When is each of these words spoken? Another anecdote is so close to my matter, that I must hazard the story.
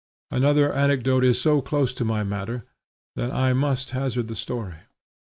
Another 0.31 0.73
anecdote 0.73 1.23
is 1.23 1.39
so 1.39 1.61
close 1.61 1.93
to 1.93 2.03
my 2.03 2.23
matter, 2.23 2.65
that 3.15 3.29
I 3.31 3.53
must 3.53 3.91
hazard 3.91 4.29
the 4.29 4.35
story. 4.35 4.77